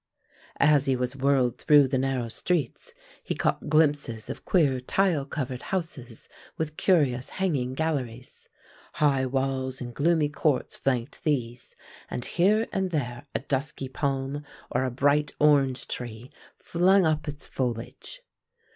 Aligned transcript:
As 0.59 0.87
he 0.87 0.95
was 0.95 1.15
whirled 1.15 1.59
through 1.59 1.87
the 1.87 1.99
narrow 1.99 2.27
streets 2.27 2.91
he 3.21 3.35
caught 3.35 3.69
glimpses 3.69 4.31
of 4.31 4.45
queer 4.45 4.79
tile 4.79 5.25
covered 5.27 5.61
houses 5.61 6.27
with 6.57 6.75
curious 6.75 7.29
hanging 7.29 7.75
galleries. 7.75 8.49
High 8.93 9.27
walls 9.27 9.79
and 9.79 9.93
gloomy 9.93 10.27
courts 10.29 10.75
flanked 10.75 11.23
these, 11.23 11.75
and 12.09 12.25
here 12.25 12.65
and 12.73 12.89
there 12.89 13.27
a 13.35 13.41
dusky 13.41 13.89
palm 13.89 14.43
or 14.71 14.85
a 14.85 14.89
bright 14.89 15.33
orange 15.39 15.87
tree 15.87 16.31
flung 16.57 17.05
up 17.05 17.27
its 17.27 17.45
foliage. 17.45 18.23